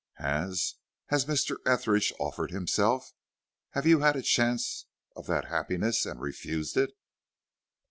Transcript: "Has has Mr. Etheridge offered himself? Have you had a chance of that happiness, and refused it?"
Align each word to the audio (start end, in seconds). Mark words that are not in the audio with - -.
"Has 0.15 0.77
has 1.09 1.25
Mr. 1.27 1.57
Etheridge 1.63 2.11
offered 2.19 2.49
himself? 2.49 3.11
Have 3.73 3.85
you 3.85 3.99
had 3.99 4.15
a 4.15 4.23
chance 4.23 4.87
of 5.15 5.27
that 5.27 5.45
happiness, 5.45 6.07
and 6.07 6.19
refused 6.19 6.75
it?" 6.75 6.95